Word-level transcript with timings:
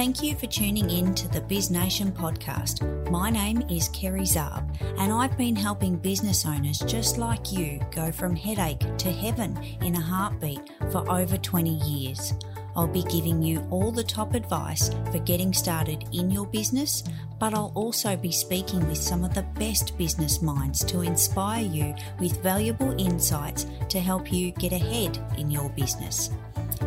Thank 0.00 0.22
you 0.22 0.34
for 0.34 0.46
tuning 0.46 0.88
in 0.88 1.14
to 1.16 1.28
the 1.28 1.42
Biz 1.42 1.70
Nation 1.70 2.10
podcast. 2.10 3.10
My 3.10 3.28
name 3.28 3.60
is 3.68 3.90
Kerry 3.90 4.22
Zarb, 4.22 4.64
and 4.96 5.12
I've 5.12 5.36
been 5.36 5.54
helping 5.54 5.96
business 5.96 6.46
owners 6.46 6.78
just 6.78 7.18
like 7.18 7.52
you 7.52 7.78
go 7.90 8.10
from 8.10 8.34
headache 8.34 8.82
to 8.96 9.12
heaven 9.12 9.62
in 9.82 9.96
a 9.96 10.00
heartbeat 10.00 10.70
for 10.90 11.06
over 11.12 11.36
20 11.36 11.74
years. 11.86 12.32
I'll 12.74 12.86
be 12.86 13.02
giving 13.02 13.42
you 13.42 13.62
all 13.68 13.92
the 13.92 14.02
top 14.02 14.32
advice 14.32 14.88
for 15.12 15.18
getting 15.18 15.52
started 15.52 16.08
in 16.12 16.30
your 16.30 16.46
business, 16.46 17.04
but 17.38 17.52
I'll 17.52 17.72
also 17.74 18.16
be 18.16 18.32
speaking 18.32 18.88
with 18.88 18.96
some 18.96 19.22
of 19.22 19.34
the 19.34 19.42
best 19.42 19.98
business 19.98 20.40
minds 20.40 20.82
to 20.84 21.02
inspire 21.02 21.62
you 21.62 21.94
with 22.18 22.42
valuable 22.42 22.98
insights 22.98 23.66
to 23.90 24.00
help 24.00 24.32
you 24.32 24.52
get 24.52 24.72
ahead 24.72 25.22
in 25.36 25.50
your 25.50 25.68
business. 25.68 26.30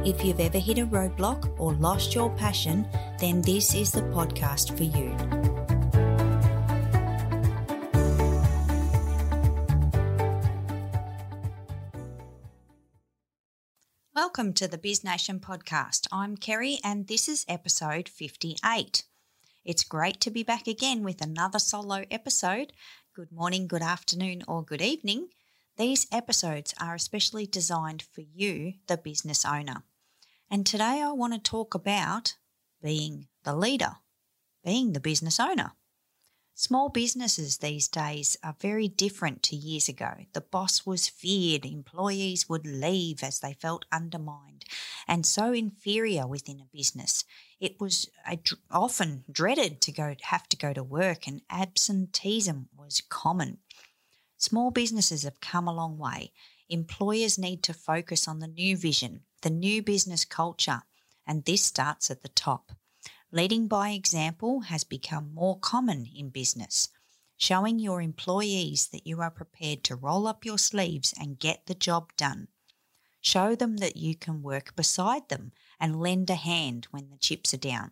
If 0.05 0.25
you've 0.25 0.41
ever 0.41 0.57
hit 0.57 0.79
a 0.79 0.85
roadblock 0.85 1.57
or 1.57 1.73
lost 1.73 2.13
your 2.13 2.29
passion, 2.31 2.85
then 3.19 3.41
this 3.41 3.73
is 3.73 3.91
the 3.91 4.01
podcast 4.01 4.75
for 4.75 4.83
you. 4.83 5.15
Welcome 14.13 14.53
to 14.53 14.67
the 14.67 14.77
Biz 14.77 15.03
Nation 15.03 15.39
podcast. 15.39 16.07
I'm 16.11 16.35
Kerry 16.35 16.79
and 16.83 17.07
this 17.07 17.29
is 17.29 17.45
episode 17.47 18.09
58. 18.09 19.03
It's 19.63 19.83
great 19.83 20.19
to 20.21 20.31
be 20.31 20.43
back 20.43 20.67
again 20.67 21.03
with 21.03 21.21
another 21.21 21.59
solo 21.59 22.03
episode. 22.11 22.73
Good 23.15 23.31
morning, 23.31 23.67
good 23.67 23.81
afternoon, 23.81 24.43
or 24.47 24.63
good 24.63 24.81
evening. 24.81 25.29
These 25.75 26.05
episodes 26.11 26.75
are 26.79 26.93
especially 26.93 27.47
designed 27.47 28.03
for 28.03 28.21
you, 28.21 28.73
the 28.85 28.97
business 28.97 29.43
owner. 29.43 29.83
And 30.49 30.67
today 30.67 31.01
I 31.01 31.11
want 31.13 31.33
to 31.33 31.39
talk 31.39 31.73
about 31.73 32.35
being 32.81 33.27
the 33.43 33.55
leader, 33.55 33.95
being 34.63 34.93
the 34.93 34.99
business 34.99 35.39
owner. 35.39 35.71
Small 36.53 36.89
businesses 36.89 37.57
these 37.57 37.87
days 37.87 38.37
are 38.43 38.55
very 38.59 38.87
different 38.87 39.41
to 39.43 39.55
years 39.55 39.89
ago. 39.89 40.13
The 40.33 40.41
boss 40.41 40.85
was 40.85 41.09
feared, 41.09 41.65
employees 41.65 42.47
would 42.47 42.67
leave 42.67 43.23
as 43.23 43.39
they 43.39 43.53
felt 43.53 43.85
undermined 43.91 44.65
and 45.07 45.25
so 45.25 45.51
inferior 45.51 46.27
within 46.27 46.59
a 46.59 46.69
business. 46.71 47.23
It 47.59 47.81
was 47.81 48.07
often 48.69 49.23
dreaded 49.31 49.81
to 49.81 49.91
go 49.91 50.15
have 50.21 50.47
to 50.49 50.57
go 50.57 50.73
to 50.73 50.83
work 50.83 51.27
and 51.27 51.41
absenteeism 51.49 52.69
was 52.77 53.01
common. 53.09 53.57
Small 54.43 54.71
businesses 54.71 55.23
have 55.23 55.39
come 55.39 55.69
a 55.69 55.73
long 55.73 55.97
way. 55.97 56.33
Employers 56.67 57.37
need 57.37 57.63
to 57.63 57.73
focus 57.73 58.27
on 58.27 58.39
the 58.39 58.47
new 58.47 58.75
vision, 58.75 59.21
the 59.41 59.49
new 59.49 59.81
business 59.81 60.25
culture, 60.25 60.81
and 61.25 61.45
this 61.45 61.63
starts 61.63 62.11
at 62.11 62.23
the 62.23 62.27
top. 62.27 62.73
Leading 63.31 63.69
by 63.69 63.91
example 63.91 64.59
has 64.67 64.83
become 64.83 65.33
more 65.33 65.57
common 65.57 66.09
in 66.13 66.27
business, 66.27 66.89
showing 67.37 67.79
your 67.79 68.01
employees 68.01 68.89
that 68.91 69.07
you 69.07 69.21
are 69.21 69.31
prepared 69.31 69.81
to 69.85 69.95
roll 69.95 70.27
up 70.27 70.43
your 70.43 70.57
sleeves 70.57 71.13
and 71.17 71.39
get 71.39 71.65
the 71.67 71.73
job 71.73 72.11
done. 72.17 72.49
Show 73.21 73.55
them 73.55 73.77
that 73.77 73.95
you 73.95 74.13
can 74.13 74.41
work 74.41 74.75
beside 74.75 75.29
them 75.29 75.53
and 75.79 76.01
lend 76.01 76.29
a 76.29 76.35
hand 76.35 76.89
when 76.91 77.09
the 77.09 77.17
chips 77.17 77.53
are 77.53 77.65
down. 77.71 77.91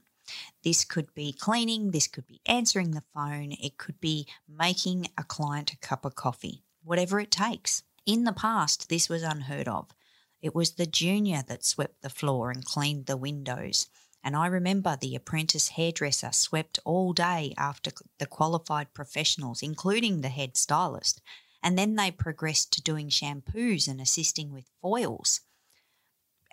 This 0.64 0.84
could 0.86 1.14
be 1.14 1.34
cleaning, 1.34 1.92
this 1.92 2.08
could 2.08 2.28
be 2.28 2.42
answering 2.46 2.92
the 2.92 3.04
phone, 3.14 3.52
it 3.52 3.78
could 3.78 4.00
be 4.00 4.28
making 4.48 5.08
a 5.18 5.24
client 5.24 5.74
a 5.74 5.78
cup 5.78 6.06
of 6.06 6.16
coffee, 6.16 6.64
whatever 6.84 7.20
it 7.20 7.32
takes. 7.32 7.84
In 8.06 8.24
the 8.24 8.34
past, 8.34 8.90
this 8.90 9.10
was 9.10 9.24
unheard 9.24 9.68
of. 9.68 9.90
It 10.42 10.56
was 10.56 10.72
the 10.72 10.88
junior 10.88 11.44
that 11.48 11.64
swept 11.64 12.02
the 12.02 12.10
floor 12.10 12.50
and 12.50 12.66
cleaned 12.66 13.06
the 13.06 13.18
windows. 13.18 13.88
And 14.24 14.36
I 14.36 14.48
remember 14.48 14.96
the 14.96 15.16
apprentice 15.16 15.70
hairdresser 15.70 16.32
swept 16.32 16.80
all 16.86 17.14
day 17.14 17.54
after 17.58 17.92
the 18.20 18.26
qualified 18.26 18.94
professionals, 18.94 19.62
including 19.62 20.22
the 20.22 20.30
head 20.30 20.58
stylist. 20.58 21.22
And 21.64 21.78
then 21.78 21.96
they 21.96 22.12
progressed 22.12 22.72
to 22.74 22.82
doing 22.82 23.10
shampoos 23.10 23.88
and 23.88 24.02
assisting 24.02 24.52
with 24.52 24.70
foils. 24.82 25.42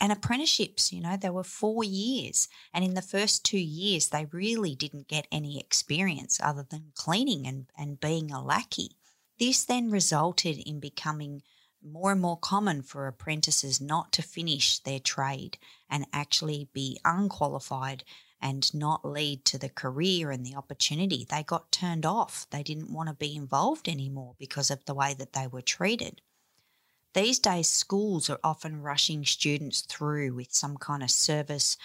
And 0.01 0.13
apprenticeships, 0.13 0.93
you 0.93 1.01
know, 1.01 1.17
they 1.17 1.31
were 1.31 1.45
four 1.45 1.83
years. 1.83 2.49
And 2.73 2.85
in 2.85 2.95
the 2.95 3.03
first 3.03 3.45
two 3.45 3.59
years, 3.59 4.09
they 4.09 4.27
really 4.27 4.75
didn't 4.75 5.09
get 5.09 5.27
any 5.33 5.59
experience 5.59 6.39
other 6.43 6.67
than 6.69 6.93
cleaning 6.95 7.47
and, 7.47 7.67
and 7.77 8.01
being 8.01 8.31
a 8.31 8.43
lackey. 8.43 8.97
This 9.39 9.65
then 9.65 9.91
resulted 9.91 10.59
in 10.59 10.81
becoming 10.81 11.43
more 11.83 12.13
and 12.13 12.21
more 12.21 12.37
common 12.37 12.83
for 12.83 13.07
apprentices 13.07 13.81
not 13.81 14.13
to 14.13 14.23
finish 14.23 14.79
their 14.81 14.99
trade 14.99 15.59
and 15.89 16.07
actually 16.13 16.69
be 16.73 16.99
unqualified 17.05 18.05
and 18.41 18.73
not 18.75 19.05
lead 19.05 19.45
to 19.45 19.59
the 19.59 19.69
career 19.69 20.31
and 20.31 20.45
the 20.45 20.55
opportunity. 20.55 21.27
They 21.29 21.43
got 21.43 21.73
turned 21.73 22.07
off. 22.07 22.47
They 22.51 22.63
didn't 22.63 22.93
want 22.93 23.09
to 23.09 23.15
be 23.15 23.35
involved 23.35 23.89
anymore 23.89 24.35
because 24.39 24.71
of 24.71 24.85
the 24.85 24.95
way 24.95 25.15
that 25.15 25.33
they 25.33 25.47
were 25.47 25.63
treated. 25.63 26.21
These 27.15 27.39
days, 27.39 27.69
schools 27.69 28.29
are 28.31 28.41
often 28.45 28.83
rushing 28.83 29.25
students 29.25 29.81
through 29.81 30.35
with 30.35 30.53
some 30.53 30.77
kind 30.77 31.03
of 31.03 31.11
service 31.11 31.77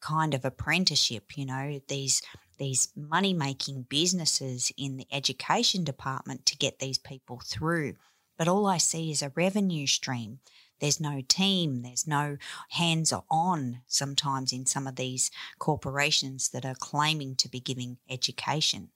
kind 0.00 0.34
of 0.34 0.44
apprenticeship, 0.44 1.36
you 1.36 1.46
know, 1.46 1.80
these 1.88 2.22
these 2.58 2.88
money 2.94 3.34
making 3.34 3.82
businesses 3.88 4.70
in 4.76 4.96
the 4.96 5.06
education 5.10 5.82
department 5.82 6.46
to 6.46 6.56
get 6.56 6.78
these 6.78 6.98
people 6.98 7.40
through 7.44 7.94
but 8.36 8.48
all 8.48 8.66
I 8.66 8.78
see 8.78 9.10
is 9.10 9.22
a 9.22 9.32
revenue 9.34 9.86
stream. 9.86 10.40
There's 10.80 11.00
no 11.00 11.22
team, 11.26 11.82
there's 11.82 12.06
no 12.06 12.36
hands 12.70 13.12
on 13.30 13.82
sometimes 13.86 14.52
in 14.52 14.66
some 14.66 14.86
of 14.86 14.96
these 14.96 15.30
corporations 15.58 16.48
that 16.50 16.64
are 16.64 16.74
claiming 16.74 17.36
to 17.36 17.48
be 17.48 17.60
giving 17.60 17.98
education. 18.10 18.90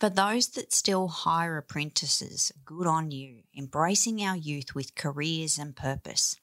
For 0.00 0.08
those 0.08 0.48
that 0.48 0.72
still 0.72 1.08
hire 1.08 1.58
apprentices, 1.58 2.52
good 2.64 2.86
on 2.86 3.10
you, 3.10 3.42
embracing 3.54 4.22
our 4.22 4.34
youth 4.34 4.74
with 4.74 4.94
careers 4.94 5.58
and 5.58 5.76
purpose. 5.76 6.36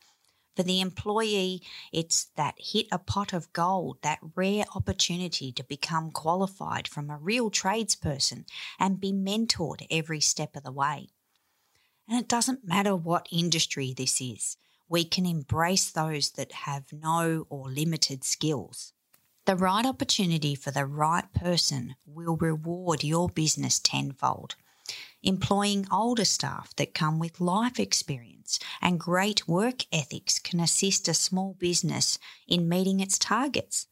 For 0.56 0.62
the 0.62 0.80
employee, 0.80 1.64
it's 1.92 2.26
that 2.36 2.54
hit 2.60 2.86
a 2.92 3.00
pot 3.00 3.34
of 3.34 3.52
gold, 3.54 3.98
that 4.04 4.20
rare 4.36 4.66
opportunity 4.76 5.52
to 5.54 5.64
become 5.64 6.12
qualified 6.12 6.88
from 6.88 7.10
a 7.10 7.18
real 7.18 7.50
tradesperson 7.50 8.46
and 8.80 9.02
be 9.02 9.12
mentored 9.12 9.88
every 9.90 10.20
step 10.20 10.56
of 10.56 10.62
the 10.62 10.72
way. 10.72 11.08
And 12.08 12.20
it 12.20 12.28
doesn't 12.28 12.68
matter 12.68 12.96
what 12.96 13.28
industry 13.32 13.92
this 13.92 14.22
is, 14.22 14.58
we 14.88 15.04
can 15.04 15.26
embrace 15.26 15.90
those 15.90 16.30
that 16.32 16.52
have 16.52 16.94
no 16.94 17.48
or 17.50 17.72
limited 17.72 18.24
skills. 18.24 18.94
The 19.48 19.56
right 19.56 19.86
opportunity 19.86 20.56
for 20.56 20.72
the 20.72 20.86
right 20.86 21.24
person 21.34 21.96
will 22.06 22.36
reward 22.36 23.02
your 23.02 23.30
business 23.30 23.80
tenfold. 23.80 24.56
Employing 25.24 25.88
older 25.90 26.26
staff 26.26 26.76
that 26.76 26.94
come 26.94 27.18
with 27.18 27.40
life 27.40 27.80
experience 27.80 28.60
and 28.82 29.00
great 29.00 29.48
work 29.48 29.86
ethics 29.90 30.38
can 30.38 30.60
assist 30.60 31.08
a 31.08 31.14
small 31.14 31.56
business 31.60 32.20
in 32.46 32.68
meeting 32.68 33.00
its 33.00 33.18
targets. 33.18 33.88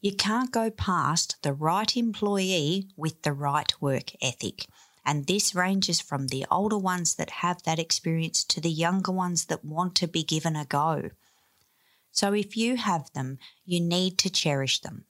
You 0.00 0.14
can't 0.14 0.52
go 0.52 0.70
past 0.70 1.42
the 1.42 1.52
right 1.52 1.96
employee 1.96 2.86
with 2.96 3.22
the 3.22 3.32
right 3.32 3.72
work 3.80 4.12
ethic. 4.22 4.64
And 5.04 5.26
this 5.26 5.56
ranges 5.56 6.00
from 6.00 6.28
the 6.28 6.46
older 6.52 6.78
ones 6.78 7.16
that 7.16 7.42
have 7.42 7.64
that 7.64 7.80
experience 7.80 8.44
to 8.44 8.60
the 8.60 8.70
younger 8.70 9.10
ones 9.10 9.46
that 9.46 9.64
want 9.64 9.96
to 9.96 10.06
be 10.06 10.22
given 10.22 10.54
a 10.54 10.64
go. 10.64 11.10
So 12.14 12.32
if 12.32 12.56
you 12.56 12.76
have 12.76 13.12
them, 13.12 13.38
you 13.64 13.80
need 13.80 14.18
to 14.18 14.30
cherish 14.30 14.80
them. 14.80 15.04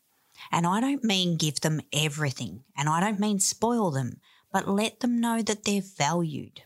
And 0.50 0.66
I 0.66 0.80
don't 0.80 1.04
mean 1.04 1.36
give 1.36 1.60
them 1.60 1.82
everything, 1.92 2.64
and 2.76 2.88
I 2.88 2.98
don't 2.98 3.20
mean 3.20 3.40
spoil 3.40 3.90
them, 3.90 4.20
but 4.50 4.66
let 4.66 5.00
them 5.00 5.20
know 5.20 5.42
that 5.42 5.64
they're 5.64 5.82
valued. 5.82 6.62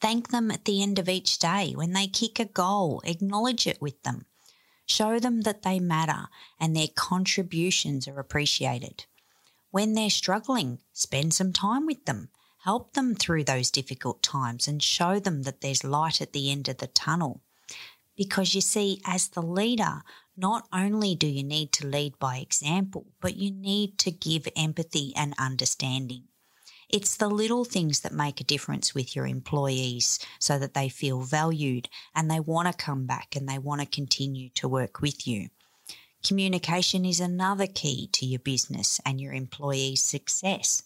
Thank 0.00 0.28
them 0.28 0.50
at 0.50 0.64
the 0.64 0.82
end 0.82 0.98
of 0.98 1.08
each 1.08 1.38
day 1.38 1.72
when 1.76 1.92
they 1.92 2.08
kick 2.08 2.40
a 2.40 2.44
goal, 2.44 3.00
acknowledge 3.04 3.68
it 3.68 3.80
with 3.80 4.02
them. 4.02 4.26
Show 4.84 5.20
them 5.20 5.42
that 5.42 5.62
they 5.62 5.78
matter 5.78 6.28
and 6.58 6.74
their 6.74 6.88
contributions 6.92 8.08
are 8.08 8.18
appreciated. 8.18 9.06
When 9.70 9.94
they're 9.94 10.10
struggling, 10.10 10.80
spend 10.92 11.34
some 11.34 11.52
time 11.52 11.86
with 11.86 12.04
them. 12.04 12.30
Help 12.64 12.94
them 12.94 13.14
through 13.14 13.44
those 13.44 13.70
difficult 13.70 14.22
times 14.24 14.66
and 14.66 14.82
show 14.82 15.20
them 15.20 15.44
that 15.44 15.60
there's 15.60 15.84
light 15.84 16.20
at 16.20 16.32
the 16.32 16.50
end 16.50 16.68
of 16.68 16.78
the 16.78 16.88
tunnel. 16.88 17.42
Because 18.18 18.54
you 18.54 18.60
see, 18.60 19.00
as 19.06 19.28
the 19.28 19.40
leader, 19.40 20.02
not 20.36 20.66
only 20.72 21.14
do 21.14 21.28
you 21.28 21.44
need 21.44 21.72
to 21.74 21.86
lead 21.86 22.18
by 22.18 22.38
example, 22.38 23.06
but 23.20 23.36
you 23.36 23.52
need 23.52 23.96
to 23.98 24.10
give 24.10 24.48
empathy 24.56 25.12
and 25.16 25.34
understanding. 25.38 26.24
It's 26.88 27.16
the 27.16 27.28
little 27.28 27.64
things 27.64 28.00
that 28.00 28.12
make 28.12 28.40
a 28.40 28.44
difference 28.44 28.94
with 28.94 29.14
your 29.14 29.26
employees 29.26 30.18
so 30.40 30.58
that 30.58 30.74
they 30.74 30.88
feel 30.88 31.20
valued 31.20 31.88
and 32.14 32.28
they 32.28 32.40
want 32.40 32.66
to 32.66 32.84
come 32.84 33.06
back 33.06 33.36
and 33.36 33.48
they 33.48 33.58
want 33.58 33.82
to 33.82 33.86
continue 33.86 34.48
to 34.54 34.68
work 34.68 35.00
with 35.00 35.26
you. 35.26 35.50
Communication 36.26 37.04
is 37.04 37.20
another 37.20 37.66
key 37.66 38.08
to 38.14 38.26
your 38.26 38.40
business 38.40 39.00
and 39.06 39.20
your 39.20 39.32
employees' 39.32 40.02
success. 40.02 40.82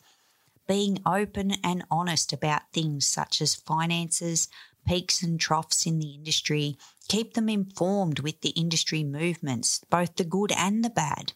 Being 0.69 0.99
open 1.07 1.53
and 1.65 1.85
honest 1.91 2.33
about 2.33 2.73
things 2.73 3.07
such 3.07 3.41
as 3.41 3.55
finances, 3.55 4.49
peaks 4.87 5.23
and 5.23 5.39
troughs 5.39 5.87
in 5.87 5.99
the 5.99 6.15
industry, 6.15 6.77
keep 7.09 7.35
them 7.35 7.49
informed 7.49 8.21
with 8.21 8.41
the 8.41 8.51
industry 8.51 9.05
movements, 9.05 9.81
both 9.91 10.17
the 10.17 10.25
good 10.25 10.53
and 10.53 10.85
the 10.85 10.91
bad. 10.91 11.33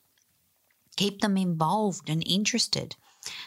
Keep 0.97 1.21
them 1.21 1.37
involved 1.37 2.09
and 2.09 2.23
interested. 2.27 2.97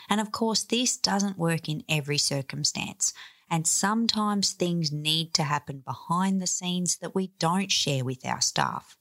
And 0.09 0.21
of 0.21 0.31
course, 0.31 0.63
this 0.63 0.97
doesn't 0.97 1.37
work 1.37 1.67
in 1.67 1.83
every 1.89 2.17
circumstance. 2.17 3.13
And 3.49 3.65
sometimes 3.65 4.51
things 4.51 4.91
need 4.91 5.33
to 5.33 5.43
happen 5.43 5.79
behind 5.79 6.41
the 6.41 6.47
scenes 6.47 6.97
that 6.97 7.15
we 7.15 7.31
don't 7.39 7.71
share 7.71 8.05
with 8.05 8.25
our 8.25 8.41
staff. 8.41 8.98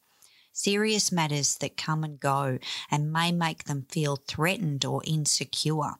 Serious 0.58 1.12
matters 1.12 1.54
that 1.58 1.76
come 1.76 2.02
and 2.02 2.18
go 2.18 2.58
and 2.90 3.12
may 3.12 3.30
make 3.30 3.62
them 3.64 3.86
feel 3.88 4.16
threatened 4.16 4.84
or 4.84 5.02
insecure. 5.06 5.92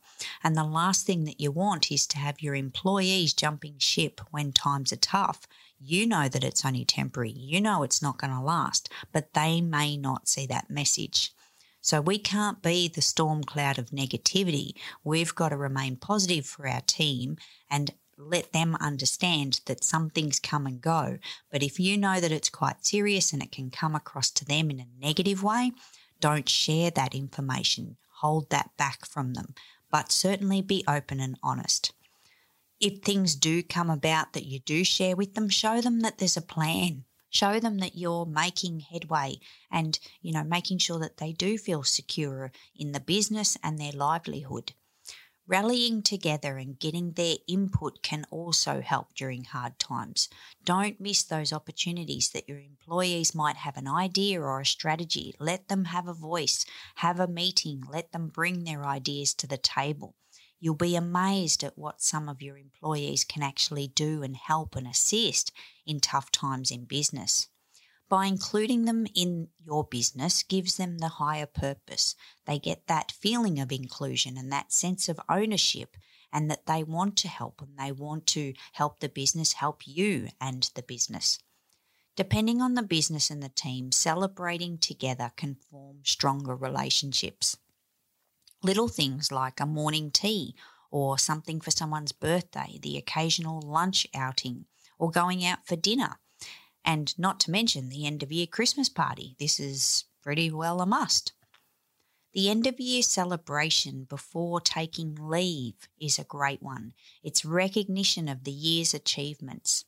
And 0.43 0.57
the 0.57 0.65
last 0.65 1.07
thing 1.07 1.23
that 1.27 1.41
you 1.41 1.53
want 1.53 1.93
is 1.93 2.09
to 2.09 2.19
have 2.19 2.43
your 2.43 2.57
employees 2.57 3.35
jumping 3.35 3.79
ship 3.79 4.21
when 4.33 4.51
times 4.51 4.93
are 4.93 4.97
tough. 4.97 5.47
You 5.79 6.09
know 6.09 6.29
that 6.29 6.43
it's 6.43 6.65
only 6.65 6.85
temporary, 6.85 7.31
you 7.31 7.61
know 7.61 7.85
it's 7.85 8.03
not 8.03 8.19
going 8.19 8.33
to 8.33 8.41
last, 8.41 8.89
but 9.13 9.33
they 9.33 9.61
may 9.61 9.97
not 9.97 10.27
see 10.27 10.45
that 10.47 10.69
message. 10.69 11.33
So 11.81 12.01
we 12.01 12.19
can't 12.19 12.61
be 12.61 12.89
the 12.89 13.01
storm 13.01 13.45
cloud 13.45 13.79
of 13.79 13.91
negativity. 13.91 14.73
We've 15.05 15.37
got 15.37 15.51
to 15.51 15.57
remain 15.57 15.95
positive 15.95 16.47
for 16.47 16.67
our 16.67 16.81
team 16.81 17.37
and 17.71 17.93
let 18.19 18.53
them 18.53 18.77
understand 18.81 19.61
that 19.67 19.85
some 19.85 20.11
things 20.11 20.41
come 20.41 20.67
and 20.67 20.81
go. 20.81 21.19
But 21.51 21.63
if 21.63 21.79
you 21.79 21.97
know 21.97 22.21
that 22.21 22.33
it's 22.33 22.51
quite 22.51 22.85
serious 22.85 23.33
and 23.33 23.43
it 23.43 23.53
can 23.53 23.71
come 23.71 23.95
across 23.95 24.31
to 24.33 24.45
them 24.45 24.71
in 24.71 24.81
a 24.81 24.87
negative 25.01 25.43
way, 25.43 25.73
don't 26.21 26.49
share 26.49 26.91
that 26.91 27.15
information. 27.15 27.97
Hold 28.21 28.51
that 28.51 28.71
back 28.77 29.07
from 29.07 29.35
them, 29.35 29.55
but 29.91 30.11
certainly 30.11 30.61
be 30.61 30.83
open 30.89 31.21
and 31.21 31.39
honest. 31.43 31.93
If 32.81 33.03
things 33.03 33.35
do 33.35 33.63
come 33.63 33.91
about 33.91 34.33
that 34.33 34.47
you 34.47 34.59
do 34.59 34.85
share 34.85 35.17
with 35.17 35.35
them, 35.35 35.49
show 35.49 35.81
them 35.81 36.01
that 36.01 36.19
there's 36.19 36.37
a 36.37 36.43
plan. 36.43 37.05
Show 37.31 37.61
them 37.61 37.79
that 37.79 37.97
you're 37.97 38.25
making 38.25 38.81
headway 38.81 39.37
and, 39.71 39.99
you 40.23 40.33
know, 40.33 40.45
making 40.45 40.79
sure 40.79 40.99
that 41.01 41.19
they 41.19 41.33
do 41.33 41.59
feel 41.59 41.83
secure 41.83 42.51
in 42.75 42.93
the 42.93 43.01
business 43.01 43.57
and 43.63 43.79
their 43.79 43.93
livelihood. 43.93 44.73
Rallying 45.51 46.03
together 46.03 46.59
and 46.59 46.79
getting 46.79 47.13
their 47.13 47.37
input 47.47 48.03
can 48.03 48.27
also 48.31 48.83
help 48.83 49.15
during 49.15 49.45
hard 49.45 49.79
times. 49.79 50.29
Don't 50.63 51.01
miss 51.01 51.23
those 51.23 51.55
opportunities 51.55 52.29
that 52.29 52.47
your 52.47 52.61
employees 52.61 53.35
might 53.35 53.57
have 53.57 53.79
an 53.79 53.89
idea 53.89 54.43
or 54.43 54.61
a 54.61 54.67
strategy. 54.67 55.35
Let 55.39 55.69
them 55.69 55.87
have 55.87 56.07
a 56.07 56.13
voice, 56.13 56.67
have 56.97 57.19
a 57.19 57.27
meeting, 57.27 57.83
let 57.91 58.13
them 58.13 58.29
bring 58.29 58.65
their 58.65 58.85
ideas 58.85 59.33
to 59.37 59.47
the 59.47 59.57
table. 59.57 60.17
You'll 60.61 60.75
be 60.75 60.97
amazed 60.97 61.65
at 61.65 61.79
what 61.79 62.03
some 62.03 62.29
of 62.29 62.43
your 62.43 62.59
employees 62.59 63.25
can 63.25 63.43
actually 63.43 63.89
do 63.89 64.23
and 64.23 64.37
help 64.37 64.77
and 64.77 64.87
assist 64.87 65.51
in 65.87 66.01
tough 66.01 66.31
times 66.31 66.71
in 66.71 66.85
business. 66.85 67.49
By 68.09 68.27
including 68.27 68.87
them 68.87 69.07
in 69.15 69.49
your 69.59 69.85
business 69.85 70.43
gives 70.43 70.77
them 70.77 70.99
the 70.99 71.09
higher 71.09 71.47
purpose. 71.47 72.15
They 72.47 72.59
get 72.59 72.87
that 72.87 73.13
feeling 73.13 73.61
of 73.61 73.71
inclusion 73.71 74.39
and 74.39 74.51
that 74.51 74.73
sense 74.73 75.11
of 75.11 75.21
ownership 75.29 75.97
and 76.33 76.51
that 76.51 76.67
they 76.67 76.83
want 76.83 77.17
to 77.19 77.29
help 77.29 77.61
and 77.61 77.79
they 77.79 77.93
want 77.93 78.27
to 78.29 78.55
help 78.73 79.01
the 79.01 79.11
business 79.11 79.55
help 79.55 79.87
you 79.87 80.29
and 80.41 80.71
the 80.75 80.83
business. 80.83 81.39
Depending 82.17 82.63
on 82.63 82.75
the 82.75 82.83
business 82.83 83.31
and 83.31 83.43
the 83.43 83.51
team, 83.51 83.93
celebrating 83.93 84.79
together 84.79 85.31
can 85.37 85.55
form 85.55 85.99
stronger 86.03 86.57
relationships. 86.57 87.59
Little 88.63 88.89
things 88.89 89.31
like 89.31 89.61
a 89.61 89.67
morning 89.67 90.11
tea 90.11 90.55
or 90.91 91.19
something 91.19 91.61
for 91.61 91.71
someone's 91.71 92.13
birthday, 92.13 92.79
the 92.83 92.97
occasional 92.97 93.61
lunch 93.61 94.07
outing, 94.15 94.65
or 94.99 95.11
going 95.11 95.45
out 95.45 95.67
for 95.67 95.77
dinner 95.77 96.19
and 96.89 97.17
not 97.19 97.39
to 97.39 97.51
mention 97.51 97.91
the 97.91 98.07
end 98.07 98.23
of 98.23 98.33
year 98.33 98.47
Christmas 98.47 98.89
party. 98.89 99.37
This 99.39 99.61
is 99.61 100.07
pretty 100.23 100.51
well 100.51 100.81
a 100.81 100.87
must. 100.87 101.35
The 102.33 102.49
end 102.49 102.67
of 102.67 102.81
year 102.81 103.03
celebration 103.03 104.05
before 104.09 104.63
taking 104.63 105.15
leave 105.21 105.87
is 106.01 106.19
a 106.19 106.25
great 106.25 106.63
one. 106.63 106.95
It's 107.23 107.45
recognition 107.45 108.27
of 108.27 108.45
the 108.45 108.53
year's 108.53 108.95
achievements, 108.95 109.85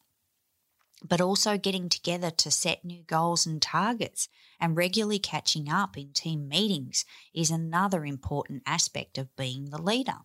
but 1.03 1.23
also 1.23 1.57
getting 1.57 1.89
together 1.89 2.31
to 2.33 2.51
set 2.51 2.85
new 2.85 3.03
goals 3.03 3.47
and 3.47 3.63
targets 3.63 4.29
and 4.61 4.77
regularly 4.77 5.19
catching 5.19 5.71
up 5.71 5.97
in 5.97 6.13
team 6.13 6.49
meetings 6.49 7.07
is 7.33 7.51
another 7.51 8.05
important 8.05 8.63
aspect 8.67 9.17
of 9.17 9.35
being 9.37 9.71
the 9.71 9.81
leader. 9.81 10.19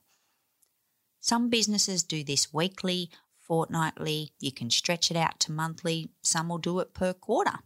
Some 1.22 1.50
businesses 1.50 2.04
do 2.04 2.22
this 2.22 2.54
weekly 2.54 3.10
fortnightly, 3.48 4.32
you 4.40 4.52
can 4.52 4.70
stretch 4.70 5.12
it 5.12 5.18
out 5.18 5.40
to 5.42 5.52
monthly, 5.52 6.10
some 6.22 6.50
will 6.50 6.58
do 6.58 6.80
it 6.80 6.94
per 6.94 7.14
quarter. 7.14 7.60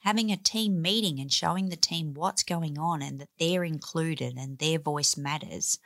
Having 0.00 0.30
a 0.30 0.36
team 0.36 0.80
meeting 0.80 1.18
and 1.18 1.32
showing 1.32 1.68
the 1.68 1.76
team 1.76 2.14
what's 2.14 2.42
going 2.42 2.78
on 2.78 3.02
and 3.02 3.20
that 3.20 3.30
they're 3.38 3.64
included 3.64 4.36
and 4.36 4.58
their 4.58 4.78
voice 4.78 5.16
matters. 5.16 5.78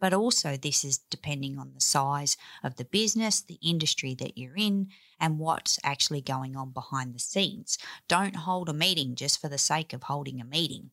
But 0.00 0.14
also, 0.14 0.56
this 0.56 0.84
is 0.84 0.98
depending 1.10 1.58
on 1.58 1.72
the 1.74 1.80
size 1.80 2.36
of 2.62 2.76
the 2.76 2.84
business, 2.84 3.40
the 3.40 3.58
industry 3.60 4.14
that 4.14 4.38
you're 4.38 4.56
in, 4.56 4.88
and 5.20 5.38
what's 5.38 5.78
actually 5.82 6.20
going 6.20 6.56
on 6.56 6.70
behind 6.70 7.14
the 7.14 7.18
scenes. 7.18 7.78
Don't 8.06 8.36
hold 8.36 8.68
a 8.68 8.72
meeting 8.72 9.16
just 9.16 9.40
for 9.40 9.48
the 9.48 9.58
sake 9.58 9.92
of 9.92 10.04
holding 10.04 10.40
a 10.40 10.44
meeting. 10.44 10.90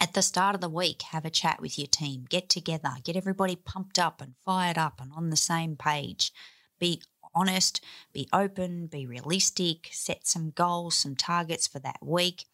At 0.00 0.14
the 0.14 0.22
start 0.22 0.54
of 0.54 0.60
the 0.60 0.68
week, 0.68 1.02
have 1.02 1.24
a 1.24 1.30
chat 1.30 1.60
with 1.60 1.78
your 1.78 1.88
team, 1.88 2.26
get 2.28 2.48
together, 2.48 2.90
get 3.02 3.16
everybody 3.16 3.56
pumped 3.56 3.98
up 3.98 4.20
and 4.20 4.34
fired 4.44 4.78
up 4.78 5.00
and 5.00 5.12
on 5.12 5.30
the 5.30 5.36
same 5.36 5.76
page. 5.76 6.32
Be 6.78 7.02
honest, 7.38 7.80
be 8.12 8.28
open, 8.32 8.86
be 8.86 9.06
realistic, 9.06 9.88
set 9.92 10.26
some 10.26 10.50
goals, 10.50 10.96
some 10.96 11.14
targets 11.14 11.66
for 11.66 11.78
that 11.78 11.98
week, 12.02 12.44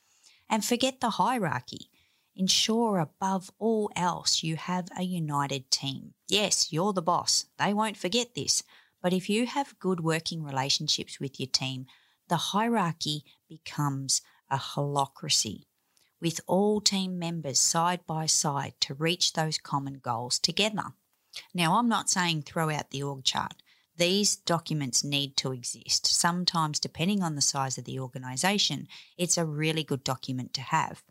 and 0.49 0.65
forget 0.65 1.01
the 1.01 1.11
hierarchy. 1.11 1.89
Ensure 2.37 2.99
above 2.99 3.51
all 3.59 3.91
else 3.97 4.43
you 4.43 4.57
have 4.57 4.89
a 4.99 5.05
united 5.05 5.71
team. 5.71 6.15
Yes, 6.29 6.73
you're 6.73 6.93
the 6.93 7.03
boss. 7.03 7.47
They 7.59 7.73
won't 7.73 7.97
forget 7.97 8.35
this. 8.35 8.63
But 9.01 9.13
if 9.13 9.31
you 9.31 9.47
have 9.47 9.79
good 9.79 10.01
working 10.01 10.43
relationships 10.43 11.21
with 11.21 11.39
your 11.39 11.49
team, 11.49 11.87
the 12.29 12.37
hierarchy 12.37 13.25
becomes 13.49 14.23
a 14.51 14.57
holacracy 14.57 15.65
with 16.21 16.41
all 16.47 16.81
team 16.81 17.19
members 17.19 17.59
side 17.59 18.01
by 18.07 18.27
side 18.27 18.75
to 18.81 18.95
reach 18.95 19.35
those 19.35 19.59
common 19.59 20.01
goals 20.03 20.39
together. 20.39 20.95
Now, 21.53 21.77
I'm 21.79 21.89
not 21.89 22.09
saying 22.09 22.43
throw 22.43 22.71
out 22.71 22.91
the 22.91 23.03
org 23.03 23.25
chart. 23.25 23.63
These 23.97 24.37
documents 24.37 25.05
need 25.05 25.37
to 25.39 25.53
exist. 25.53 26.07
Sometimes, 26.07 26.81
depending 26.81 27.23
on 27.23 27.37
the 27.37 27.41
size 27.41 27.79
of 27.79 27.85
the 27.85 28.01
organisation, 28.01 28.89
it's 29.17 29.39
a 29.39 29.45
really 29.45 29.85
good 29.85 30.03
document 30.03 30.53
to 30.55 30.61
have. 30.61 31.03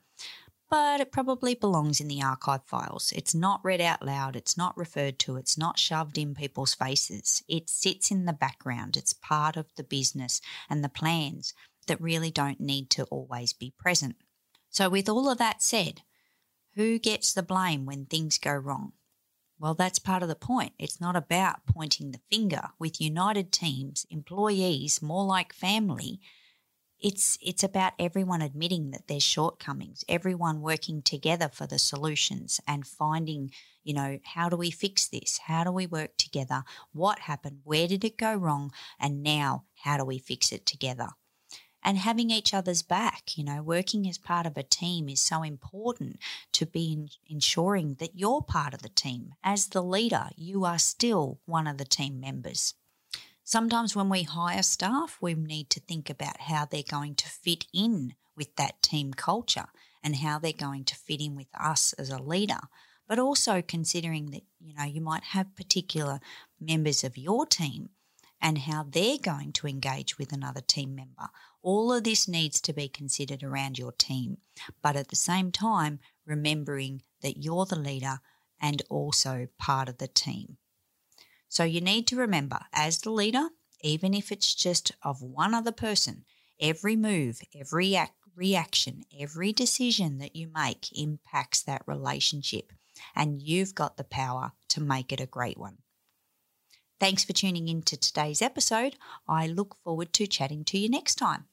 But 0.70 1.00
it 1.00 1.12
probably 1.12 1.54
belongs 1.54 2.02
in 2.02 2.08
the 2.08 2.22
archive 2.22 2.66
files. 2.66 3.14
It's 3.16 3.36
not 3.36 3.64
read 3.64 3.80
out 3.80 4.04
loud, 4.04 4.36
it's 4.36 4.58
not 4.58 4.76
referred 4.76 5.20
to, 5.20 5.38
it's 5.38 5.58
not 5.58 5.78
shoved 5.78 6.18
in 6.18 6.34
people's 6.34 6.74
faces. 6.74 7.44
It 7.48 7.70
sits 7.70 8.12
in 8.12 8.26
the 8.26 8.34
background, 8.34 8.98
it's 8.98 9.14
part 9.14 9.56
of 9.56 9.68
the 9.76 9.84
business 9.84 10.42
and 10.70 10.84
the 10.84 10.90
plans 10.90 11.54
that 11.88 12.02
really 12.02 12.32
don't 12.32 12.60
need 12.60 12.90
to 12.92 13.04
always 13.06 13.54
be 13.54 13.74
present. 13.78 14.16
So, 14.70 14.90
with 14.90 15.08
all 15.08 15.30
of 15.30 15.38
that 15.38 15.62
said, 15.62 16.02
who 16.76 16.98
gets 16.98 17.34
the 17.34 17.44
blame 17.44 17.86
when 17.86 18.06
things 18.06 18.40
go 18.40 18.54
wrong? 18.54 18.94
Well, 19.64 19.76
that's 19.76 19.98
part 19.98 20.24
of 20.24 20.28
the 20.28 20.36
point. 20.36 20.74
It's 20.78 21.00
not 21.00 21.16
about 21.16 21.66
pointing 21.66 22.12
the 22.12 22.20
finger. 22.30 22.72
With 22.80 23.00
united 23.00 23.54
teams, 23.54 24.06
employees, 24.12 25.02
more 25.02 25.24
like 25.24 25.54
family, 25.54 26.20
it's 27.00 27.38
it's 27.42 27.64
about 27.64 27.94
everyone 27.98 28.42
admitting 28.42 28.92
that 28.92 29.08
there's 29.08 29.24
shortcomings, 29.24 30.04
everyone 30.10 30.60
working 30.60 31.02
together 31.02 31.48
for 31.48 31.66
the 31.66 31.80
solutions 31.80 32.60
and 32.68 32.86
finding, 32.86 33.52
you 33.86 33.94
know, 33.94 34.20
how 34.26 34.50
do 34.50 34.58
we 34.58 34.70
fix 34.70 35.08
this? 35.08 35.40
How 35.46 35.64
do 35.64 35.72
we 35.72 35.88
work 35.88 36.18
together? 36.18 36.64
What 36.92 37.20
happened? 37.20 37.60
Where 37.64 37.88
did 37.88 38.04
it 38.04 38.18
go 38.18 38.36
wrong? 38.36 38.74
And 39.00 39.24
now, 39.24 39.64
how 39.86 39.96
do 39.96 40.04
we 40.04 40.18
fix 40.18 40.52
it 40.52 40.66
together? 40.66 41.12
And 41.84 41.98
having 41.98 42.30
each 42.30 42.54
other's 42.54 42.82
back. 42.82 43.38
You 43.38 43.44
know, 43.44 43.62
working 43.62 44.08
as 44.08 44.18
part 44.18 44.46
of 44.46 44.58
a 44.58 44.64
team 44.64 45.10
is 45.10 45.22
so 45.22 45.44
important 45.44 46.20
to 46.54 46.66
be 46.66 46.94
in, 46.94 47.10
ensuring 47.28 47.96
that 47.96 48.18
you're 48.18 48.42
part 48.42 48.74
of 48.74 48.82
the 48.82 48.90
team. 48.90 49.34
As 49.44 49.68
the 49.68 49.84
leader, 49.84 50.30
you 50.36 50.66
are 50.66 50.80
still 50.80 51.40
one 51.46 51.68
of 51.68 51.78
the 51.78 51.86
team 51.86 52.20
members. 52.20 52.74
Sometimes 53.44 53.96
when 53.96 54.08
we 54.08 54.24
hire 54.24 54.64
staff, 54.64 55.18
we 55.20 55.34
need 55.34 55.70
to 55.72 55.82
think 55.82 56.10
about 56.10 56.42
how 56.42 56.66
they're 56.66 56.82
going 56.88 57.16
to 57.16 57.28
fit 57.28 57.66
in 57.74 58.16
with 58.38 58.56
that 58.56 58.82
team 58.82 59.14
culture 59.14 59.68
and 60.02 60.18
how 60.18 60.40
they're 60.40 60.54
going 60.54 60.86
to 60.86 60.96
fit 60.96 61.22
in 61.22 61.36
with 61.36 61.48
us 61.60 61.94
as 61.94 62.10
a 62.10 62.22
leader. 62.22 62.60
But 63.08 63.20
also 63.20 63.62
considering 63.62 64.32
that, 64.32 64.44
you 64.62 64.74
know, 64.76 64.86
you 64.86 65.02
might 65.02 65.24
have 65.24 65.58
particular 65.58 66.22
members 66.60 67.04
of 67.04 67.18
your 67.18 67.46
team 67.46 67.90
and 68.42 68.60
how 68.60 68.86
they're 68.90 69.18
going 69.18 69.52
to 69.54 69.68
engage 69.68 70.18
with 70.18 70.32
another 70.32 70.62
team 70.62 70.96
member 70.96 71.30
all 71.64 71.92
of 71.92 72.04
this 72.04 72.28
needs 72.28 72.62
to 72.62 72.74
be 72.74 72.88
considered 72.88 73.42
around 73.42 73.80
your 73.80 73.94
team, 73.94 74.38
but 74.82 74.96
at 74.96 75.08
the 75.08 75.16
same 75.16 75.52
time, 75.52 76.00
remembering 76.26 77.02
that 77.22 77.38
you're 77.38 77.66
the 77.66 77.80
leader 77.80 78.20
and 78.62 78.82
also 78.90 79.48
part 79.58 79.90
of 79.90 79.98
the 79.98 80.08
team. 80.08 80.58
So 81.48 81.64
you 81.64 81.82
need 81.82 82.06
to 82.08 82.16
remember, 82.16 82.60
as 82.74 83.00
the 83.00 83.12
leader, 83.12 83.50
even 83.82 84.14
if 84.14 84.32
it's 84.32 84.54
just 84.54 84.92
of 85.04 85.22
one 85.22 85.54
other 85.54 85.72
person, 85.72 86.26
every 86.60 86.96
move, 86.96 87.42
every 87.56 87.96
act, 87.96 88.14
reaction, 88.36 89.04
every 89.20 89.54
decision 89.54 90.18
that 90.18 90.36
you 90.36 90.50
make 90.54 90.98
impacts 90.98 91.62
that 91.62 91.84
relationship, 91.86 92.74
and 93.16 93.42
you've 93.42 93.76
got 93.76 93.98
the 93.98 94.04
power 94.04 94.54
to 94.70 94.82
make 94.82 95.12
it 95.12 95.22
a 95.22 95.26
great 95.26 95.58
one. 95.58 95.78
Thanks 97.00 97.24
for 97.24 97.34
tuning 97.34 97.68
in 97.68 97.82
to 97.84 97.98
today's 97.98 98.42
episode. 98.42 98.96
I 99.28 99.46
look 99.46 99.76
forward 99.84 100.14
to 100.14 100.26
chatting 100.26 100.64
to 100.66 100.78
you 100.78 100.90
next 100.90 101.16
time. 101.16 101.46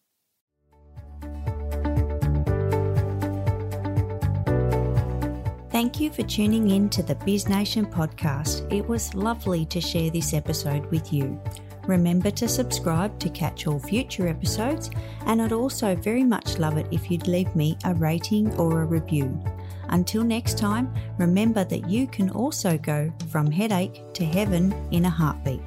Thank 5.80 5.98
you 5.98 6.10
for 6.10 6.24
tuning 6.24 6.72
in 6.72 6.90
to 6.90 7.02
the 7.02 7.14
Biz 7.14 7.48
Nation 7.48 7.86
podcast. 7.86 8.70
It 8.70 8.86
was 8.86 9.14
lovely 9.14 9.64
to 9.64 9.80
share 9.80 10.10
this 10.10 10.34
episode 10.34 10.84
with 10.90 11.10
you. 11.10 11.40
Remember 11.86 12.30
to 12.32 12.46
subscribe 12.46 13.18
to 13.18 13.30
catch 13.30 13.66
all 13.66 13.78
future 13.78 14.28
episodes, 14.28 14.90
and 15.24 15.40
I'd 15.40 15.52
also 15.52 15.96
very 15.96 16.22
much 16.22 16.58
love 16.58 16.76
it 16.76 16.86
if 16.90 17.10
you'd 17.10 17.26
leave 17.26 17.56
me 17.56 17.78
a 17.86 17.94
rating 17.94 18.54
or 18.56 18.82
a 18.82 18.84
review. 18.84 19.42
Until 19.88 20.22
next 20.22 20.58
time, 20.58 20.94
remember 21.16 21.64
that 21.64 21.88
you 21.88 22.06
can 22.06 22.28
also 22.28 22.76
go 22.76 23.10
from 23.30 23.50
headache 23.50 24.02
to 24.12 24.24
heaven 24.26 24.74
in 24.90 25.06
a 25.06 25.10
heartbeat. 25.10 25.62